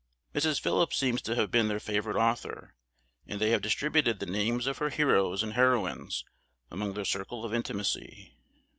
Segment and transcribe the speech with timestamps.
[0.33, 0.59] Mrs.
[0.59, 2.73] Phillips seems to have been their favourite author,
[3.27, 6.25] and they have distributed the names of her heroes and heroines
[6.71, 8.33] among their circle of intimacy.